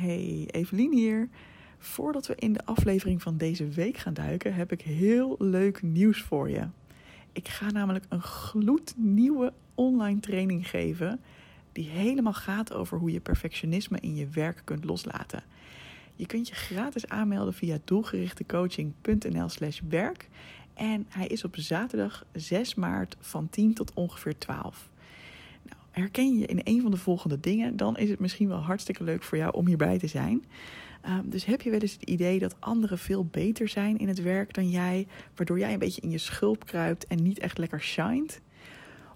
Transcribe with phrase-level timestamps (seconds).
[0.00, 1.28] Hey, Evelien hier.
[1.78, 6.22] Voordat we in de aflevering van deze week gaan duiken, heb ik heel leuk nieuws
[6.22, 6.66] voor je.
[7.32, 11.20] Ik ga namelijk een gloednieuwe online training geven
[11.72, 15.42] die helemaal gaat over hoe je perfectionisme in je werk kunt loslaten.
[16.16, 20.28] Je kunt je gratis aanmelden via doelgerichtecoaching.nl/slash werk
[20.74, 24.89] en hij is op zaterdag 6 maart van 10 tot ongeveer 12
[25.90, 29.22] herken je in een van de volgende dingen, dan is het misschien wel hartstikke leuk
[29.22, 30.44] voor jou om hierbij te zijn.
[31.00, 34.22] Ehm, dus heb je wel eens het idee dat anderen veel beter zijn in het
[34.22, 37.80] werk dan jij, waardoor jij een beetje in je schulp kruipt en niet echt lekker
[37.80, 38.40] shined?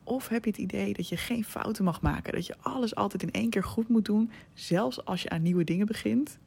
[0.05, 3.23] Of heb je het idee dat je geen fouten mag maken, dat je alles altijd
[3.23, 6.39] in één keer goed moet doen, zelfs als je aan nieuwe dingen begint?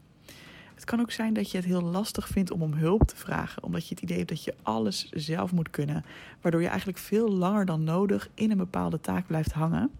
[0.77, 3.63] Het kan ook zijn dat je het heel lastig vindt om om hulp te vragen,
[3.63, 6.05] omdat je het idee hebt dat je alles zelf moet kunnen,
[6.41, 9.91] waardoor je eigenlijk veel langer dan nodig in een bepaalde taak blijft hangen.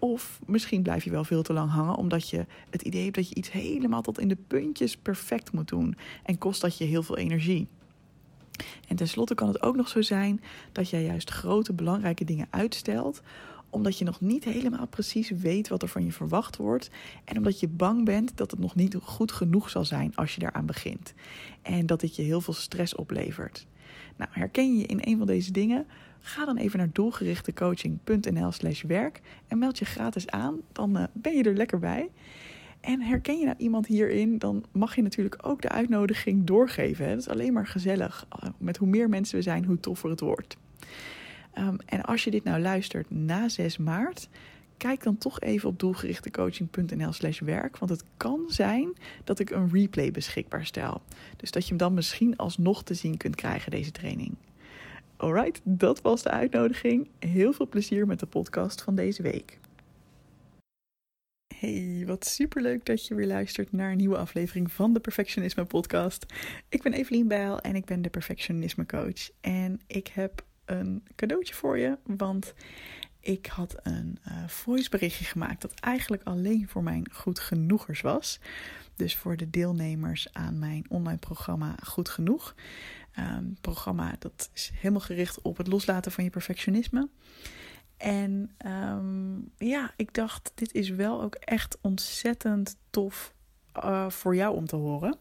[0.00, 3.28] Of misschien blijf je wel veel te lang hangen omdat je het idee hebt dat
[3.28, 7.02] je iets helemaal tot in de puntjes perfect moet doen en kost dat je heel
[7.02, 7.68] veel energie.
[8.88, 10.40] En tenslotte kan het ook nog zo zijn
[10.72, 13.22] dat jij juist grote belangrijke dingen uitstelt
[13.70, 16.90] omdat je nog niet helemaal precies weet wat er van je verwacht wordt.
[17.24, 20.40] En omdat je bang bent dat het nog niet goed genoeg zal zijn als je
[20.40, 21.14] daaraan begint.
[21.62, 23.66] En dat dit je heel veel stress oplevert.
[24.16, 25.86] Nou, herken je in een van deze dingen?
[26.20, 30.60] Ga dan even naar doelgerichtecoaching.nl/slash werk en meld je gratis aan.
[30.72, 32.10] Dan uh, ben je er lekker bij.
[32.80, 37.08] En herken je nou iemand hierin, dan mag je natuurlijk ook de uitnodiging doorgeven.
[37.08, 38.26] Dat is alleen maar gezellig.
[38.42, 40.56] Uh, met hoe meer mensen we zijn, hoe toffer het wordt.
[41.58, 44.28] Um, en als je dit nou luistert na 6 maart,
[44.76, 47.78] kijk dan toch even op doelgerichtecoaching.nl/slash werk.
[47.78, 48.92] Want het kan zijn
[49.24, 51.02] dat ik een replay beschikbaar stel.
[51.36, 54.34] Dus dat je hem dan misschien alsnog te zien kunt krijgen, deze training.
[55.20, 57.08] Alright, dat was de uitnodiging.
[57.18, 59.58] Heel veel plezier met de podcast van deze week.
[61.54, 66.26] Hey, wat superleuk dat je weer luistert naar een nieuwe aflevering van de Perfectionisme Podcast.
[66.68, 69.30] Ik ben Evelien Bijl en ik ben de Perfectionisme Coach.
[69.40, 72.54] En ik heb een cadeautje voor je, want
[73.20, 78.40] ik had een uh, voiceberichtje gemaakt dat eigenlijk alleen voor mijn goed genoegers was.
[78.96, 82.54] Dus voor de deelnemers aan mijn online programma Goed Genoeg.
[83.18, 87.08] Um, programma dat is helemaal gericht op het loslaten van je perfectionisme.
[87.96, 93.34] En um, ja, ik dacht, dit is wel ook echt ontzettend tof
[93.84, 95.16] uh, voor jou om te horen.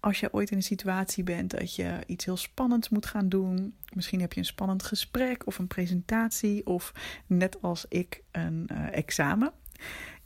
[0.00, 3.74] Als je ooit in een situatie bent dat je iets heel spannends moet gaan doen.
[3.92, 6.66] Misschien heb je een spannend gesprek of een presentatie.
[6.66, 6.92] Of
[7.26, 9.52] net als ik een uh, examen.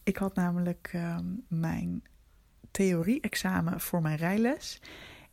[0.03, 1.19] Ik had namelijk uh,
[1.49, 2.03] mijn
[2.70, 4.81] theorie-examen voor mijn rijles.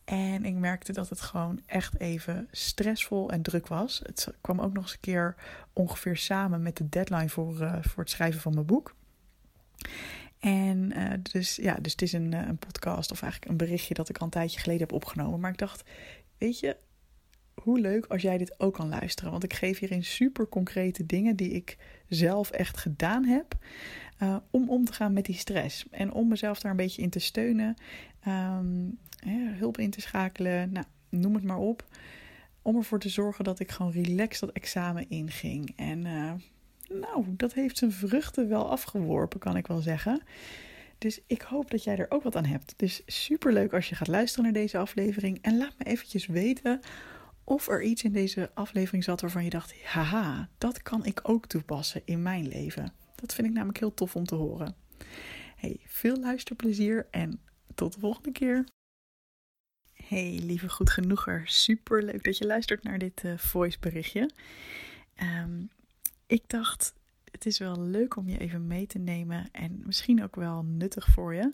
[0.05, 4.01] En ik merkte dat het gewoon echt even stressvol en druk was.
[4.03, 5.35] Het kwam ook nog eens een keer
[5.73, 8.95] ongeveer samen met de deadline voor, uh, voor het schrijven van mijn boek.
[10.39, 14.09] En uh, dus ja, dus het is een, een podcast of eigenlijk een berichtje dat
[14.09, 15.39] ik al een tijdje geleden heb opgenomen.
[15.39, 15.83] Maar ik dacht,
[16.37, 16.77] weet je,
[17.61, 19.31] hoe leuk als jij dit ook kan luisteren.
[19.31, 21.77] Want ik geef hierin super concrete dingen die ik
[22.07, 23.55] zelf echt gedaan heb.
[24.21, 25.85] Uh, om om te gaan met die stress.
[25.91, 27.75] En om mezelf daar een beetje in te steunen.
[28.27, 28.99] Um,
[29.57, 30.71] hulp in te schakelen.
[30.71, 31.85] Nou, noem het maar op.
[32.61, 35.73] Om ervoor te zorgen dat ik gewoon relaxed dat examen inging.
[35.75, 36.31] En uh,
[36.99, 40.21] nou, dat heeft zijn vruchten wel afgeworpen, kan ik wel zeggen.
[40.97, 42.73] Dus ik hoop dat jij er ook wat aan hebt.
[42.77, 45.39] Dus super leuk als je gaat luisteren naar deze aflevering.
[45.41, 46.79] En laat me eventjes weten
[47.43, 51.45] of er iets in deze aflevering zat waarvan je dacht: haha, dat kan ik ook
[51.45, 52.93] toepassen in mijn leven.
[53.15, 54.75] Dat vind ik namelijk heel tof om te horen.
[55.55, 57.41] Hey, veel luisterplezier en
[57.75, 58.65] tot de volgende keer.
[59.93, 61.47] Hey, lieve goed genoeger.
[61.47, 64.29] Super leuk dat je luistert naar dit uh, voice berichtje.
[65.21, 65.69] Um,
[66.27, 66.93] ik dacht,
[67.31, 71.05] het is wel leuk om je even mee te nemen en misschien ook wel nuttig
[71.05, 71.53] voor je.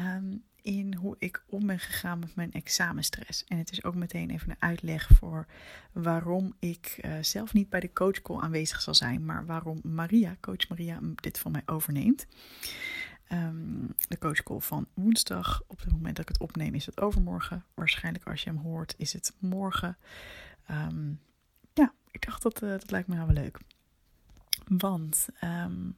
[0.00, 3.44] Um, in hoe ik om ben gegaan met mijn examenstress.
[3.44, 5.46] En het is ook meteen even een uitleg voor
[5.92, 10.68] waarom ik uh, zelf niet bij de coachcall aanwezig zal zijn, maar waarom Maria, coach
[10.68, 12.26] Maria, dit van mij overneemt.
[13.32, 15.62] Um, de coachcall van woensdag.
[15.66, 17.64] Op het moment dat ik het opneem is het overmorgen.
[17.74, 19.96] Waarschijnlijk als je hem hoort is het morgen.
[20.70, 21.20] Um,
[21.72, 23.58] ja, ik dacht dat, uh, dat lijkt me nou wel leuk.
[24.66, 25.96] Want um,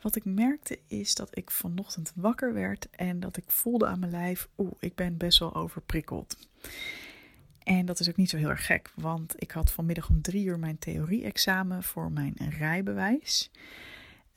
[0.00, 4.10] wat ik merkte is dat ik vanochtend wakker werd en dat ik voelde aan mijn
[4.10, 6.36] lijf, oeh, ik ben best wel overprikkeld.
[7.62, 10.44] En dat is ook niet zo heel erg gek, want ik had vanmiddag om drie
[10.44, 13.50] uur mijn theorie-examen voor mijn rijbewijs.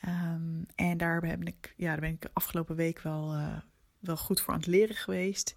[0.07, 3.57] Um, en daar ben ik, ja, daar ben ik de afgelopen week wel, uh,
[4.00, 5.56] wel goed voor aan het leren geweest.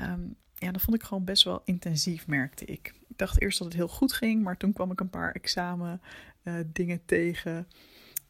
[0.00, 2.94] Um, ja, dat vond ik gewoon best wel intensief, merkte ik.
[3.08, 6.00] Ik dacht eerst dat het heel goed ging, maar toen kwam ik een paar examen
[6.42, 7.68] uh, dingen tegen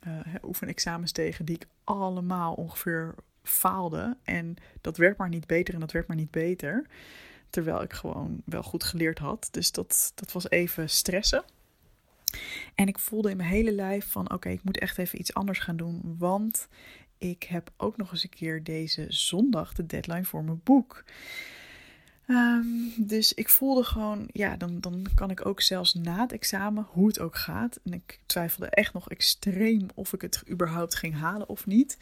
[0.07, 4.17] uh, oefenexamens tegen die ik allemaal ongeveer faalde.
[4.25, 6.87] En dat werd maar niet beter en dat werd maar niet beter.
[7.51, 9.49] Terwijl ik gewoon wel goed geleerd had.
[9.51, 11.45] Dus dat, dat was even stressen.
[12.75, 15.59] En ik voelde in mijn hele lijf van oké, ik moet echt even iets anders
[15.59, 16.15] gaan doen.
[16.19, 16.69] Want
[17.19, 21.05] ik heb ook nog eens een keer deze zondag de deadline voor mijn boek.
[22.27, 22.67] Ehm,
[22.97, 27.07] dus ik voelde gewoon, ja, dan, dan kan ik ook zelfs na het examen, hoe
[27.07, 27.81] het ook gaat.
[27.85, 31.99] En ik twijfelde echt nog extreem of ik het überhaupt ging halen of niet.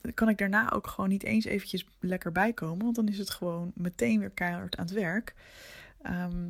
[0.00, 2.84] Dan kan ik daarna ook gewoon niet eens eventjes lekker bijkomen.
[2.84, 5.34] Want dan is het gewoon meteen weer keihard aan het werk.
[6.02, 6.48] Ehm,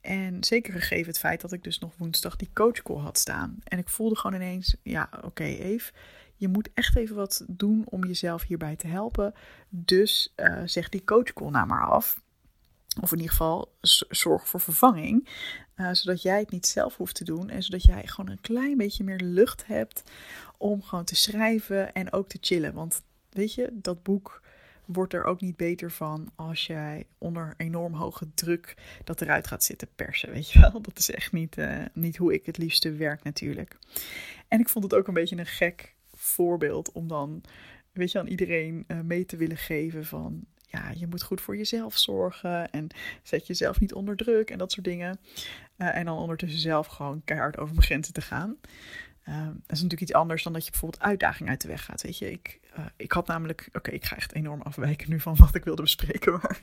[0.00, 3.58] en zeker gegeven het feit dat ik dus nog woensdag die coachcall had staan.
[3.64, 5.92] En ik voelde gewoon ineens, ja, oké, okay, Eve,
[6.36, 9.34] je moet echt even wat doen om jezelf hierbij te helpen.
[9.68, 12.24] Dus uh, zeg die coachcall nou maar af.
[13.00, 13.76] Of in ieder geval
[14.08, 15.28] zorg voor vervanging.
[15.76, 17.50] Uh, zodat jij het niet zelf hoeft te doen.
[17.50, 20.02] En zodat jij gewoon een klein beetje meer lucht hebt
[20.58, 22.74] om gewoon te schrijven en ook te chillen.
[22.74, 24.42] Want weet je, dat boek
[24.84, 28.74] wordt er ook niet beter van als jij onder enorm hoge druk
[29.04, 30.30] dat eruit gaat zitten persen.
[30.30, 33.78] Weet je wel, dat is echt niet, uh, niet hoe ik het liefste werk natuurlijk.
[34.48, 35.95] En ik vond het ook een beetje een gek
[36.26, 37.42] voorbeeld om dan,
[37.92, 41.56] weet je, aan iedereen uh, mee te willen geven van, ja, je moet goed voor
[41.56, 42.88] jezelf zorgen en
[43.22, 45.18] zet jezelf niet onder druk en dat soort dingen.
[45.78, 48.56] Uh, en dan ondertussen zelf gewoon keihard over mijn grenzen te gaan.
[49.28, 52.02] Uh, dat is natuurlijk iets anders dan dat je bijvoorbeeld uitdaging uit de weg gaat.
[52.02, 53.68] Weet je, ik, uh, ik had namelijk.
[53.72, 56.32] Oké, ik ga echt enorm afwijken nu van wat ik wilde bespreken.
[56.42, 56.60] Maar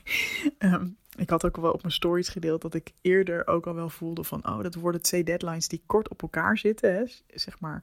[0.58, 3.88] um, ik had ook wel op mijn stories gedeeld dat ik eerder ook al wel
[3.88, 4.48] voelde van.
[4.48, 6.94] Oh, dat worden twee deadlines die kort op elkaar zitten.
[6.94, 7.02] Hè?
[7.26, 7.82] Zeg maar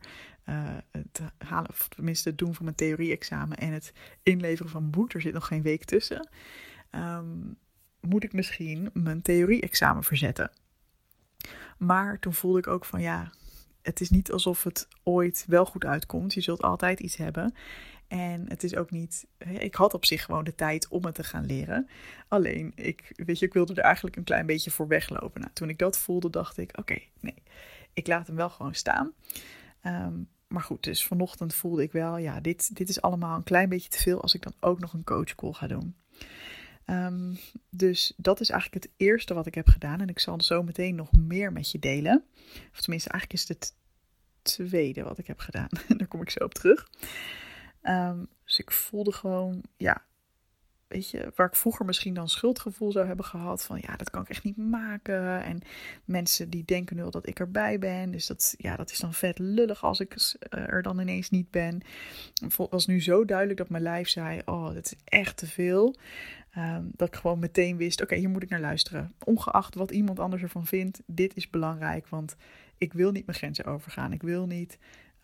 [0.50, 3.94] uh, het halen, of tenminste het doen van mijn theorie-examen en het
[4.24, 5.13] inleveren van boek.
[5.13, 6.30] Er zit nog geen week tussen.
[6.92, 7.57] Um,
[8.00, 10.51] moet ik misschien mijn theorie-examen verzetten?
[11.77, 13.31] Maar toen voelde ik ook van ja
[13.81, 16.34] het is niet alsof het ooit wel goed uitkomt.
[16.34, 17.54] Je zult altijd iets hebben.
[18.12, 19.28] En het is ook niet.
[19.60, 21.90] Ik had op zich gewoon de tijd om het te gaan leren.
[22.28, 25.42] Alleen, ik, weet je, ik wilde er eigenlijk een klein beetje voor weglopen.
[25.42, 27.44] Nou, toen ik dat voelde, dacht ik: oké, nee,
[27.94, 29.13] ik laat hem wel gewoon staan.
[29.84, 33.69] Um, maar goed, dus vanochtend voelde ik wel: ja, dit, dit is allemaal een klein
[33.69, 35.96] beetje te veel als ik dan ook nog een coachcall ga doen.
[36.86, 37.38] Um,
[37.69, 40.02] dus dat is eigenlijk het eerste wat ik heb gedaan.
[40.02, 42.24] En ik zal zo meteen nog meer met je delen.
[42.72, 43.74] Of tenminste, eigenlijk is het het
[44.42, 45.69] tweede wat ik heb gedaan.
[45.98, 46.88] Daar kom ik zo op terug.
[47.83, 50.06] Um, dus ik voelde gewoon, ja,
[50.92, 53.63] weet je, waar ik vroeger misschien dan schuldgevoel zou hebben gehad.
[53.63, 55.44] Van ja, dat kan ik echt niet maken.
[55.44, 55.62] En
[56.06, 58.12] mensen die denken nu al dat ik erbij ben.
[58.12, 61.51] Dus dat, ja, dat is dan vet lullig als ik eh, er dan ineens niet
[61.51, 61.81] ben.
[62.44, 65.95] Het was nu zo duidelijk dat mijn lijf zei: Oh, dat is echt te veel.
[66.57, 69.13] Um, dat ik gewoon meteen wist: oké, hier moet ik naar luisteren.
[69.24, 72.07] Ongeacht wat iemand anders ervan vindt, dit is belangrijk.
[72.07, 72.36] Want
[72.77, 74.13] ik wil niet mijn grenzen overgaan.
[74.13, 74.77] Ik wil niet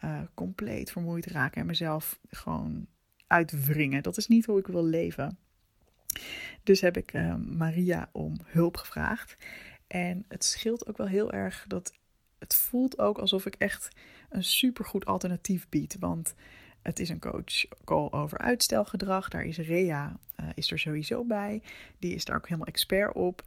[0.04, 2.88] uh, compleet vermoeid raken en mezelf gewoon
[3.28, 4.04] uitwringen.
[4.04, 5.38] Dat is niet hoe ik wil leven.
[6.64, 9.38] Dus heb ik uh, Maria om hulp gevraagd.
[9.88, 11.94] En het scheelt ook wel heel erg dat
[12.40, 13.90] het voelt ook alsof ik echt
[14.30, 15.96] een supergoed alternatief bied.
[16.00, 16.36] Want
[16.82, 19.30] het is een coach call over uitstelgedrag.
[19.30, 21.62] Daar is Rea uh, is er sowieso bij.
[22.00, 23.44] Die is daar ook helemaal expert op.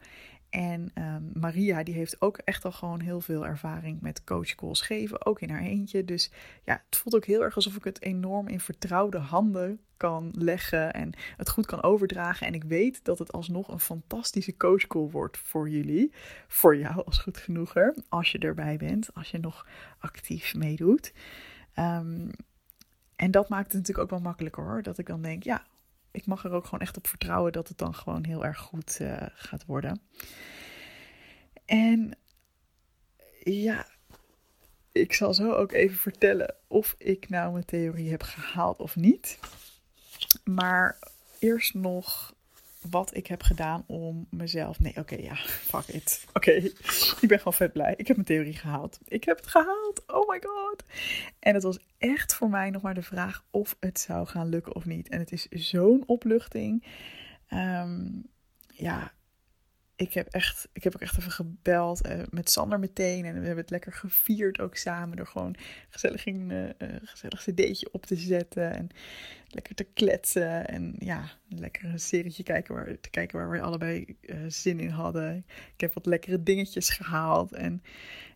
[0.50, 5.26] En um, Maria, die heeft ook echt al gewoon heel veel ervaring met coachcalls geven,
[5.26, 6.05] ook in haar eentje.
[6.05, 6.31] Dus
[6.64, 10.93] ja, het voelt ook heel erg alsof ik het enorm in vertrouwde handen kan leggen
[10.93, 12.46] en het goed kan overdragen.
[12.46, 16.13] En ik weet dat het alsnog een fantastische coachcall wordt voor jullie.
[16.46, 19.67] Voor jou als goed genoeger, als je erbij bent, als je nog
[19.98, 21.13] actief meedoet.
[21.79, 22.31] Um,
[23.17, 24.82] en dat maakt het natuurlijk ook wel makkelijker hoor.
[24.82, 25.65] Dat ik dan denk, ja,
[26.10, 28.98] ik mag er ook gewoon echt op vertrouwen dat het dan gewoon heel erg goed
[29.00, 30.00] uh, gaat worden.
[31.64, 32.19] En
[33.44, 33.86] ja,
[34.93, 39.38] ik zal zo ook even vertellen of ik nou mijn theorie heb gehaald of niet.
[40.44, 40.98] Maar
[41.38, 42.34] eerst nog
[42.91, 44.81] wat ik heb gedaan om mezelf.
[44.81, 45.34] Nee, oké, okay, ja,
[45.70, 46.25] fuck it.
[46.29, 46.72] Oké, okay.
[47.22, 47.94] ik ben gewoon vet blij.
[47.96, 48.99] Ik heb mijn theorie gehaald.
[49.08, 50.03] Ik heb het gehaald.
[50.06, 50.84] Oh my god.
[51.39, 54.75] En het was echt voor mij nog maar de vraag of het zou gaan lukken
[54.75, 55.08] of niet.
[55.08, 56.84] En het is zo'n opluchting.
[57.51, 58.22] Um,
[58.75, 59.13] ja,
[60.01, 63.25] ik heb, echt, ik heb ook echt even gebeld uh, met Sander meteen.
[63.25, 65.17] En we hebben het lekker gevierd ook samen.
[65.17, 65.57] Door gewoon
[65.89, 68.75] gezellig een uh, gezellig cd'tje op te zetten.
[68.75, 68.89] En
[69.49, 70.69] lekker te kletsen.
[70.69, 74.17] En ja, een lekker serietje kijken waar, te kijken waar we allebei
[74.49, 75.45] zin in hadden.
[75.75, 77.53] Ik heb wat lekkere dingetjes gehaald.
[77.53, 77.83] En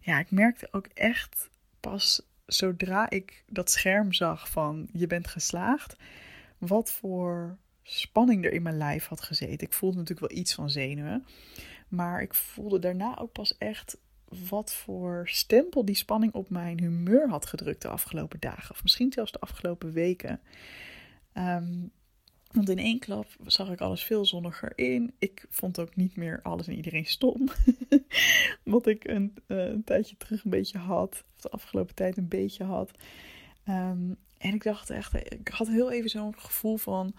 [0.00, 5.97] ja, ik merkte ook echt pas zodra ik dat scherm zag van je bent geslaagd.
[6.59, 9.66] Wat voor spanning er in mijn lijf had gezeten.
[9.66, 11.26] Ik voelde natuurlijk wel iets van zenuwen.
[11.88, 13.96] Maar ik voelde daarna ook pas echt
[14.48, 18.70] wat voor stempel die spanning op mijn humeur had gedrukt de afgelopen dagen.
[18.70, 20.40] Of misschien zelfs de afgelopen weken.
[21.32, 21.72] Ehm,
[22.52, 25.14] want in één klap zag ik alles veel zonniger in.
[25.18, 27.48] Ik vond ook niet meer alles en iedereen stom.
[28.64, 31.24] Wat ik een, uh, een, tijdje terug een beetje had.
[31.36, 32.90] Of de afgelopen tijd een beetje had.
[33.64, 37.14] Ehm, en ik dacht echt, ik had heel even zo'n gevoel van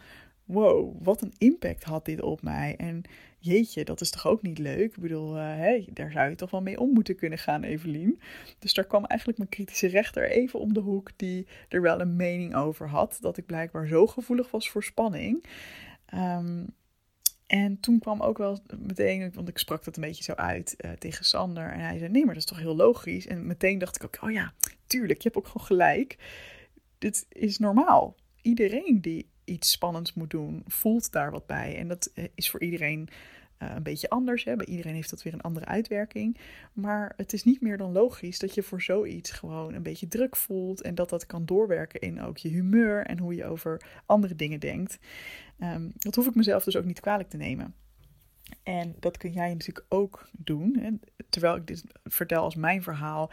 [0.45, 2.75] wow, wat een impact had dit op mij.
[2.77, 3.01] En
[3.39, 4.95] jeetje, dat is toch ook niet leuk?
[4.95, 8.19] Ik bedoel, uh, daar zou je toch wel mee om moeten kunnen gaan, Evelien.
[8.59, 12.15] Dus daar kwam eigenlijk mijn kritische rechter even om de hoek, die er wel een
[12.15, 13.17] mening over had.
[13.21, 15.45] Dat ik blijkbaar zo gevoelig was voor spanning.
[16.05, 16.63] Ehm,
[17.47, 20.91] en toen kwam ook wel meteen, want ik sprak dat een beetje zo uit uh,
[20.91, 21.71] tegen Sander.
[21.71, 23.27] En hij zei: Nee, maar dat is toch heel logisch.
[23.27, 24.53] En meteen dacht ik ook: Oh ja,
[24.87, 26.17] tuurlijk, je hebt ook gewoon gelijk.
[26.97, 28.15] Dit is normaal.
[28.41, 31.77] Iedereen die iets spannends moet doen, voelt daar wat bij.
[31.77, 33.09] En dat eh, is voor iedereen
[33.59, 34.43] uh, een beetje anders.
[34.43, 34.55] Hè?
[34.55, 36.37] Bij iedereen heeft dat weer een andere uitwerking.
[36.73, 40.35] Maar het is niet meer dan logisch dat je voor zoiets gewoon een beetje druk
[40.35, 40.81] voelt.
[40.81, 44.59] En dat dat kan doorwerken in ook je humeur en hoe je over andere dingen
[44.59, 44.97] denkt.
[45.59, 47.75] Um, dat hoef ik mezelf dus ook niet kwalijk te nemen.
[48.63, 50.77] En dat kun jij natuurlijk ook doen.
[50.79, 50.89] Hè?
[51.29, 53.31] Terwijl ik dit vertel als mijn verhaal,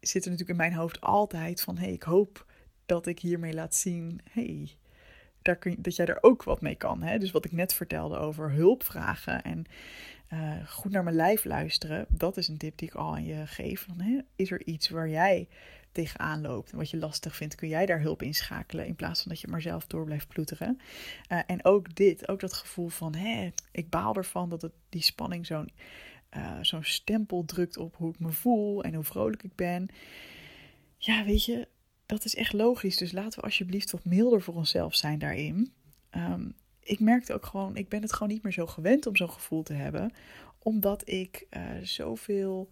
[0.00, 2.46] zit er natuurlijk in mijn hoofd altijd van: hé, hey, ik hoop
[2.86, 4.76] dat ik hiermee laat zien: hey,
[5.78, 7.02] dat jij er ook wat mee kan.
[7.02, 7.18] Hè?
[7.18, 9.64] Dus wat ik net vertelde over hulp vragen en
[10.32, 13.46] uh, goed naar mijn lijf luisteren, dat is een tip die ik al aan je
[13.46, 13.84] geef.
[13.88, 15.48] Van, hè, is er iets waar jij
[15.92, 19.30] tegenaan loopt en wat je lastig vindt, kun jij daar hulp inschakelen in plaats van
[19.30, 20.80] dat je maar zelf door blijft ploeteren.
[21.32, 25.02] Uh, en ook dit, ook dat gevoel van, hè, ik baal ervan dat het, die
[25.02, 25.70] spanning zo'n
[26.60, 29.88] zo'n stempel drukt op hoe ik me voel en hoe vrolijk ik ben.
[30.96, 31.68] Ja, weet je,
[32.10, 32.96] dat is echt logisch.
[32.96, 35.72] Dus laten we alsjeblieft wat milder voor onszelf zijn daarin.
[36.16, 39.30] Um, ik merkte ook gewoon, ik ben het gewoon niet meer zo gewend om zo'n
[39.30, 40.12] gevoel te hebben.
[40.58, 42.68] Omdat ik uh, zoveel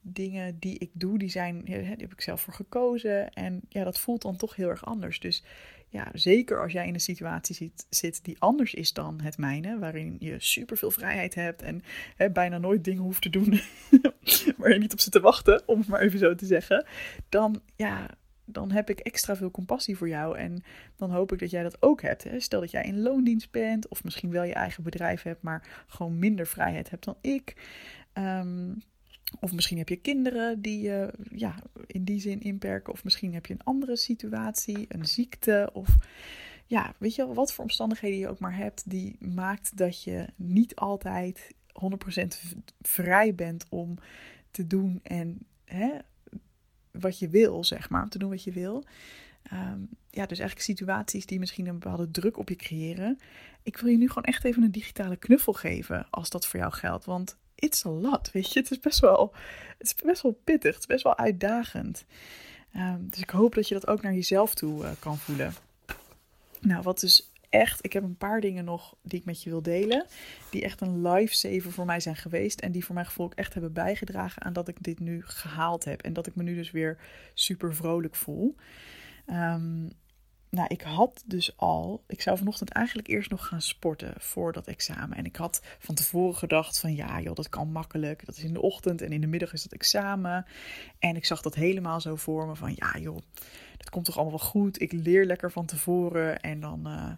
[0.00, 3.32] dingen die ik doe, die zijn, die heb ik zelf voor gekozen.
[3.32, 5.20] En ja, dat voelt dan toch heel erg anders.
[5.20, 5.42] Dus
[5.88, 9.78] ja, zeker als jij in een situatie zit, zit die anders is dan het mijne,
[9.78, 11.82] waarin je super veel vrijheid hebt en
[12.16, 13.60] hè, bijna nooit dingen hoeft te doen
[14.56, 16.86] waar je niet op zit te wachten, om het maar even zo te zeggen,
[17.28, 18.10] dan ja,
[18.44, 20.38] dan heb ik extra veel compassie voor jou.
[20.38, 20.62] En
[20.96, 22.24] dan hoop ik dat jij dat ook hebt.
[22.24, 22.40] Hè?
[22.40, 26.18] Stel dat jij in loondienst bent, of misschien wel je eigen bedrijf hebt, maar gewoon
[26.18, 27.56] minder vrijheid hebt dan ik.
[28.14, 28.82] Um,
[29.40, 31.54] of misschien heb je kinderen die je ja,
[31.86, 32.92] in die zin inperken.
[32.92, 35.70] Of misschien heb je een andere situatie, een ziekte.
[35.72, 35.96] Of
[36.66, 40.26] ja, weet je wel, wat voor omstandigheden je ook maar hebt, die maakt dat je
[40.36, 42.26] niet altijd 100%
[42.80, 43.98] vrij bent om
[44.50, 45.90] te doen en hè,
[47.00, 48.84] wat je wil, zeg maar, om te doen wat je wil.
[49.52, 53.18] Um, ja, dus eigenlijk situaties die misschien een bepaalde druk op je creëren.
[53.62, 56.72] Ik wil je nu gewoon echt even een digitale knuffel geven als dat voor jou
[56.72, 57.04] geldt.
[57.04, 58.60] Want it's a lot, weet je.
[58.60, 59.34] Het is best wel,
[59.78, 62.04] het is best wel pittig, het is best wel uitdagend.
[62.76, 65.54] Um, dus ik hoop dat je dat ook naar jezelf toe uh, kan voelen.
[66.60, 69.62] Nou, wat dus echt, ik heb een paar dingen nog die ik met je wil
[69.62, 70.06] delen.
[70.50, 72.60] Die echt een lifesaver voor mij zijn geweest.
[72.60, 75.84] En die voor mijn gevoel ook echt hebben bijgedragen aan dat ik dit nu gehaald
[75.84, 76.02] heb.
[76.02, 76.98] En dat ik me nu dus weer
[77.34, 78.56] super vrolijk voel.
[79.26, 79.90] Um,
[80.54, 84.66] nou, ik had dus al, ik zou vanochtend eigenlijk eerst nog gaan sporten voor dat
[84.66, 85.16] examen.
[85.16, 88.26] En ik had van tevoren gedacht van ja joh, dat kan makkelijk.
[88.26, 90.46] Dat is in de ochtend en in de middag is dat examen.
[90.98, 93.18] En ik zag dat helemaal zo voor me van ja joh,
[93.76, 94.80] dat komt toch allemaal wel goed.
[94.80, 97.12] Ik leer lekker van tevoren en dan, uh,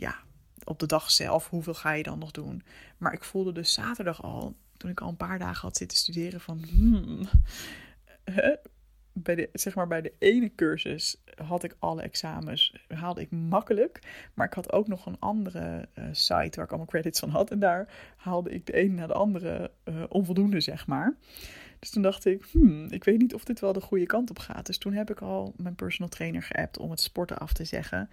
[0.00, 0.18] ja,
[0.64, 2.62] op de dag zelf, hoeveel ga je dan nog doen?
[2.98, 6.40] Maar ik voelde dus zaterdag al, toen ik al een paar dagen had zitten studeren,
[6.40, 7.28] van hmm,
[9.12, 13.98] bij de, zeg maar bij de ene cursus had ik alle examens, haalde ik makkelijk.
[14.34, 17.50] Maar ik had ook nog een andere uh, site waar ik allemaal credits van had.
[17.50, 21.16] En daar haalde ik de ene na de andere uh, onvoldoende, zeg maar.
[21.78, 24.38] Dus toen dacht ik, hmm, ik weet niet of dit wel de goede kant op
[24.38, 24.66] gaat.
[24.66, 28.10] Dus toen heb ik al mijn personal trainer geappt om het sporten af te zeggen.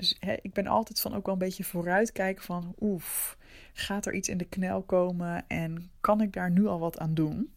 [0.00, 3.36] Dus ik ben altijd van ook wel een beetje vooruitkijken van, oef,
[3.72, 7.14] gaat er iets in de knel komen en kan ik daar nu al wat aan
[7.14, 7.52] doen?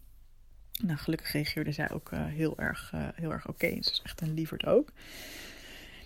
[0.81, 3.65] Nou, gelukkig reageerde zij ook uh, heel erg, uh, heel erg oké.
[3.65, 3.83] Okay.
[3.83, 4.89] Ze is echt een lieverd ook.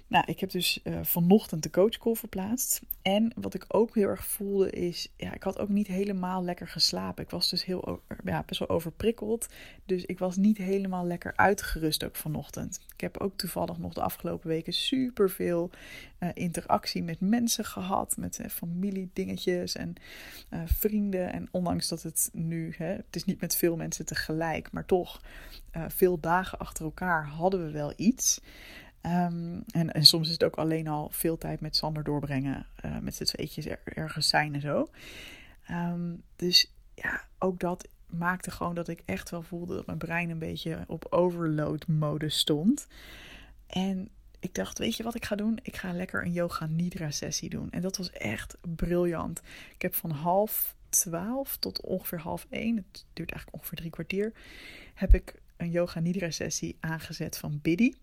[0.09, 2.81] Nou, ik heb dus uh, vanochtend de coachcall verplaatst.
[3.01, 6.67] En wat ik ook heel erg voelde is, ja, ik had ook niet helemaal lekker
[6.67, 7.23] geslapen.
[7.23, 9.47] Ik was dus heel, ja, best wel overprikkeld.
[9.85, 12.79] Dus ik was niet helemaal lekker uitgerust ook vanochtend.
[12.93, 15.69] Ik heb ook toevallig nog de afgelopen weken super veel
[16.19, 18.17] uh, interactie met mensen gehad.
[18.17, 19.95] Met familiedingetjes en
[20.65, 21.33] vrienden.
[21.33, 25.21] En ondanks dat het nu, hè, het is niet met veel mensen tegelijk, maar toch
[25.87, 28.39] veel dagen achter elkaar hadden we wel iets.
[29.07, 32.65] Um, en, soms is het ook alleen al veel tijd met Sander doorbrengen.
[32.85, 34.89] Uh, met z'n tweetjes er, ergens zijn en zo.
[35.71, 40.29] Um, dus ja, ook dat maakte gewoon dat ik echt wel voelde dat mijn brein
[40.29, 42.87] een beetje op overload mode stond.
[43.67, 44.09] En
[44.39, 45.59] ik dacht, weet je wat ik ga doen?
[45.61, 47.69] Ik ga lekker een yoga nidra sessie doen.
[47.69, 49.41] En dat was echt briljant.
[49.73, 54.33] Ik heb van half twaalf tot ongeveer half één, het duurt eigenlijk ongeveer drie kwartier,
[54.93, 57.93] heb ik een yoga nidra sessie aangezet van Biddy.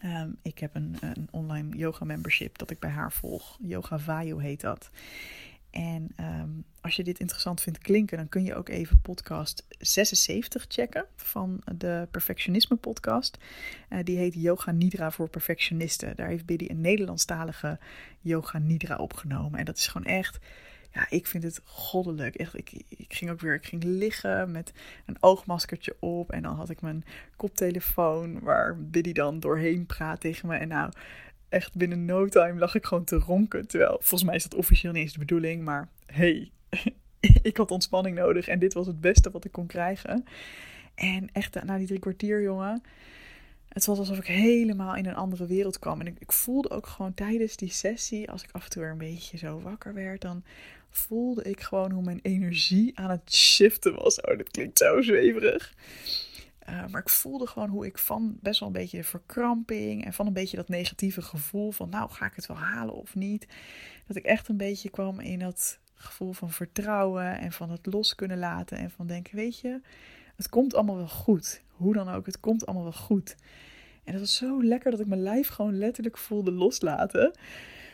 [0.00, 3.58] Ehm, ik heb een, een, online yoga membership dat ik bij haar volg.
[3.60, 4.90] Yoga Vayu heet dat.
[5.70, 10.64] En ehm, als je dit interessant vindt klinken, dan kun je ook even podcast 76
[10.68, 13.38] checken van de Perfectionisme podcast.
[13.90, 16.16] Uh, die heet Yoga Nidra voor perfectionisten.
[16.16, 17.78] Daar heeft Biddy een Nederlandstalige
[18.20, 19.58] Yoga Nidra opgenomen.
[19.58, 20.38] En dat is gewoon echt
[20.92, 22.34] ja, ik vind het goddelijk.
[22.34, 24.72] Echt, ik, ik ging ook weer, ik ging liggen met
[25.06, 26.30] een oogmaskertje op.
[26.30, 27.04] En dan had ik mijn
[27.36, 30.56] koptelefoon waar Biddy dan doorheen praat tegen me.
[30.56, 30.92] En nou,
[31.48, 33.66] echt binnen no time lag ik gewoon te ronken.
[33.66, 35.64] Terwijl, volgens mij is dat officieel niet eens de bedoeling.
[35.64, 36.50] Maar hey,
[37.42, 38.48] ik had ontspanning nodig.
[38.48, 40.24] En dit was het beste wat ik kon krijgen.
[40.94, 42.82] En echt, na die drie kwartier, jongen
[43.72, 46.00] het was alsof ik helemaal in een andere wereld kwam.
[46.00, 48.90] En ik, ik, voelde ook gewoon tijdens die sessie, als ik af en toe weer
[48.90, 50.44] een beetje zo wakker werd, dan
[50.92, 54.20] voelde ik gewoon hoe mijn energie aan het shiften was.
[54.20, 55.74] Oh, dat klinkt zo zweverig.
[56.68, 60.26] Uh, maar ik voelde gewoon hoe ik van best wel een beetje verkramping en van
[60.26, 63.46] een beetje dat negatieve gevoel van, nou, ga ik het wel halen of niet?
[64.06, 68.14] Dat ik echt een beetje kwam in dat gevoel van vertrouwen en van het los
[68.14, 69.80] kunnen laten en van denken, weet je,
[70.36, 71.62] het komt allemaal wel goed.
[71.68, 73.36] Hoe dan ook, het komt allemaal wel goed.
[74.04, 77.32] En dat was zo lekker dat ik mijn lijf gewoon letterlijk voelde loslaten.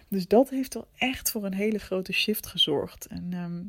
[0.08, 3.06] Dus dat heeft wel echt voor een hele grote shift gezorgd.
[3.06, 3.62] En ehm,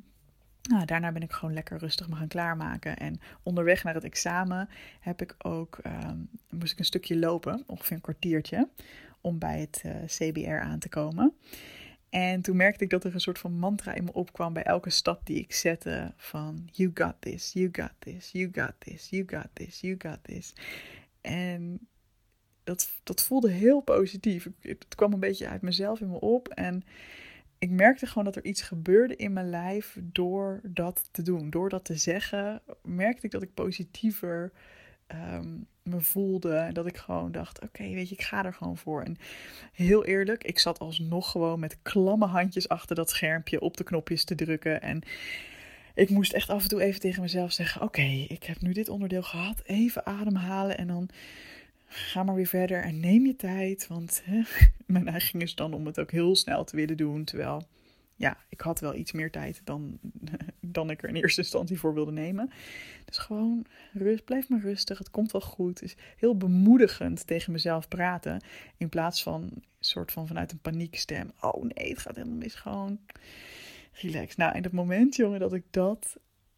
[0.73, 2.97] nou, daarna ben ik gewoon lekker rustig me gaan klaarmaken.
[2.97, 4.69] En onderweg naar het examen
[4.99, 6.17] heb ik ook, ehm,
[6.49, 8.69] moest ik een stukje lopen, ongeveer een kwartiertje,
[9.21, 11.33] om bij het eh, CBR aan te komen.
[12.09, 14.89] En toen merkte ik dat er een soort van mantra in me opkwam bij elke
[14.89, 19.23] stap die ik zette van you got this, you got this, you got this, you
[19.27, 20.53] got this, you got this.
[21.21, 21.87] En
[22.69, 24.47] dat, dat voelde heel positief.
[24.61, 26.83] Het kwam een beetje uit mezelf in me op en
[27.59, 31.49] ik merkte gewoon dat er iets gebeurde in mijn lijf door dat te doen.
[31.49, 34.51] Door dat te zeggen, merkte ik dat ik positiever
[35.07, 36.55] um, me voelde.
[36.55, 39.03] En dat ik gewoon dacht: oké, weet je, ik ga er gewoon voor.
[39.03, 39.17] En
[39.73, 44.23] heel eerlijk, ik zat alsnog gewoon met klamme handjes achter dat schermpje op de knopjes
[44.23, 44.81] te drukken.
[44.81, 45.01] En
[45.95, 48.89] ik moest echt af en toe even tegen mezelf zeggen: oké, ik heb nu dit
[48.89, 49.61] onderdeel gehad.
[49.63, 51.09] Even ademhalen en dan
[51.89, 53.87] ga maar weer verder en neem je tijd.
[53.87, 54.41] Want hè,
[54.85, 57.23] mijn neiging is dan om het ook heel snel te willen doen.
[57.23, 57.67] Terwijl
[58.15, 59.99] ja, ik had wel iets meer tijd dan,
[60.59, 62.51] dan ik er in eerste instantie voor wilde nemen.
[63.05, 65.79] Dus gewoon, rust, blijf maar rustig, het komt wel goed.
[65.79, 68.41] Dus heel bemoedigend tegen mezelf praten.
[68.77, 71.31] In plaats van soort van vanuit een paniekstem.
[71.41, 72.55] Oh nee, het gaat helemaal mis.
[72.55, 72.99] Gewoon
[73.91, 74.35] relax.
[74.35, 76.17] Nou, in het moment, jongen, dat ik dat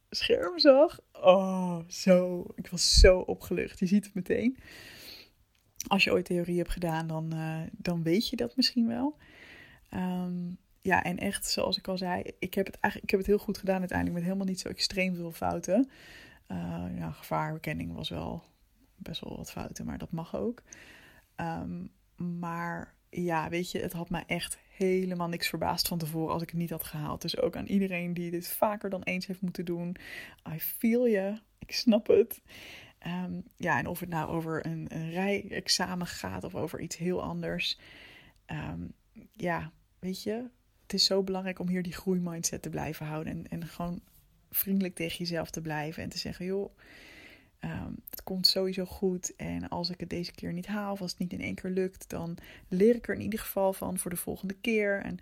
[0.10, 1.00] scherm zag.
[1.14, 2.46] Oh, zo.
[2.56, 3.80] Ik was zo opgelucht.
[3.80, 4.58] Je ziet het meteen.
[5.88, 9.18] Als je ooit theorie hebt gedaan, dan, uh, dan weet je dat misschien wel.
[9.94, 13.28] Um, ja, en echt, zoals ik al zei, ik heb het eigenlijk ik heb het
[13.28, 15.90] heel goed gedaan uiteindelijk met helemaal niet zo extreem veel fouten.
[16.48, 18.44] Uh, ja, gevaarbekenning was wel
[18.96, 20.64] best wel wat fouten, maar dat mag ook.
[21.36, 21.92] Um,
[22.40, 26.50] maar ja, weet je, het had me echt helemaal niks verbaasd van tevoren als ik
[26.50, 27.22] het niet had gehaald.
[27.22, 29.96] Dus ook aan iedereen die dit vaker dan eens heeft moeten doen.
[30.54, 32.42] I feel je, ik snap het.
[33.08, 37.24] Um, ja, en of het nou over een, een rijexamen gaat of over iets heel
[37.24, 37.80] anders.
[38.48, 38.94] Um,
[39.32, 40.50] ja, weet je,
[40.82, 43.34] het is zo belangrijk om hier die groeimindset te blijven houden.
[43.34, 44.02] En, en gewoon
[44.50, 46.04] vriendelijk tegen jezelf te blijven.
[46.04, 46.76] En te zeggen, joh,
[47.60, 49.36] um, het komt sowieso goed.
[49.36, 51.72] En als ik het deze keer niet haal, of als het niet in één keer
[51.72, 52.38] lukt, dan
[52.68, 55.02] leer ik er in ieder geval van voor de volgende keer.
[55.02, 55.18] En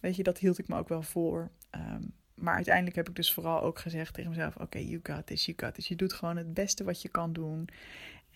[0.00, 1.50] weet je, dat hield ik me ook wel voor.
[1.70, 5.46] Um, maar uiteindelijk heb ik dus vooral ook gezegd tegen mezelf: Oké, you got this,
[5.46, 5.88] you got this.
[5.88, 7.68] Je doet gewoon het beste wat je kan doen.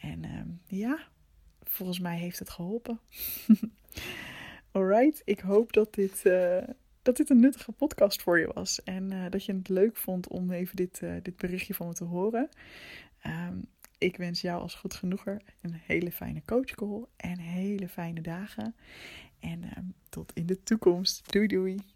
[0.01, 0.99] En um, ja,
[1.63, 3.01] volgens mij heeft het geholpen.
[4.73, 6.59] Alright, ik hoop dat dit, uh,
[7.03, 8.83] dat dit een nuttige podcast voor je was.
[8.83, 11.95] En uh, dat je het leuk vond om even dit, uh, dit berichtje van me
[11.95, 12.49] te horen.
[13.27, 13.65] Um,
[13.99, 18.75] ik wens jou als goed genoeger een hele fijne coachcall en hele fijne dagen.
[19.41, 21.33] En um, tot in de toekomst.
[21.33, 21.96] Doei doei.